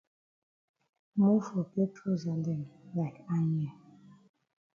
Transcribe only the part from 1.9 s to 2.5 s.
trousa